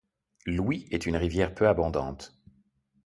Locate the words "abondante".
1.67-2.35